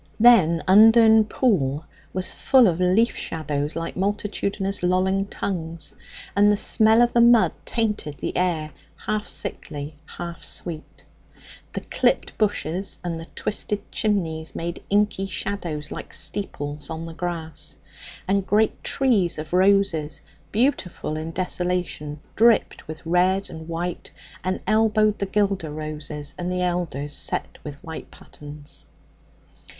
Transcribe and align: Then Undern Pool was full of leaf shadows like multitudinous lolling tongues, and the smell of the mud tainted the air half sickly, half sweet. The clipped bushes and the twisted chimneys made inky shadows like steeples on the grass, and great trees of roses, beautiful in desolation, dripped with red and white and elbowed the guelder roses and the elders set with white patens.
Then 0.19 0.63
Undern 0.67 1.25
Pool 1.25 1.85
was 2.11 2.33
full 2.33 2.65
of 2.65 2.79
leaf 2.79 3.15
shadows 3.15 3.75
like 3.75 3.95
multitudinous 3.95 4.81
lolling 4.81 5.27
tongues, 5.27 5.93
and 6.35 6.51
the 6.51 6.57
smell 6.57 7.03
of 7.03 7.13
the 7.13 7.21
mud 7.21 7.51
tainted 7.65 8.17
the 8.17 8.35
air 8.35 8.71
half 8.95 9.27
sickly, 9.27 9.95
half 10.07 10.43
sweet. 10.43 11.03
The 11.73 11.81
clipped 11.81 12.35
bushes 12.39 12.97
and 13.03 13.19
the 13.19 13.27
twisted 13.35 13.91
chimneys 13.91 14.55
made 14.55 14.81
inky 14.89 15.27
shadows 15.27 15.91
like 15.91 16.15
steeples 16.15 16.89
on 16.89 17.05
the 17.05 17.13
grass, 17.13 17.77
and 18.27 18.43
great 18.43 18.83
trees 18.83 19.37
of 19.37 19.53
roses, 19.53 20.19
beautiful 20.51 21.15
in 21.15 21.29
desolation, 21.29 22.21
dripped 22.35 22.87
with 22.87 23.05
red 23.05 23.51
and 23.51 23.67
white 23.67 24.09
and 24.43 24.61
elbowed 24.65 25.19
the 25.19 25.27
guelder 25.27 25.69
roses 25.69 26.33
and 26.39 26.51
the 26.51 26.63
elders 26.63 27.13
set 27.15 27.59
with 27.63 27.75
white 27.83 28.09
patens. 28.09 28.85